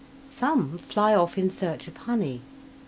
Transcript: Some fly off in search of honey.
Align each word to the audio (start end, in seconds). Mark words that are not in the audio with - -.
Some 0.25 0.79
fly 0.79 1.13
off 1.13 1.37
in 1.37 1.51
search 1.51 1.87
of 1.87 1.95
honey. 1.95 2.41